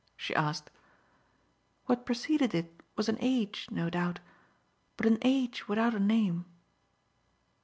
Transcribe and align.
she 0.17 0.33
asked. 0.35 0.71
"What 1.85 2.07
preceded 2.07 2.55
it 2.55 2.81
was 2.95 3.07
an 3.07 3.19
age, 3.21 3.67
no 3.69 3.87
doubt 3.91 4.19
but 4.97 5.05
an 5.05 5.19
age 5.21 5.67
without 5.67 5.93
a 5.93 5.99
name." 5.99 6.45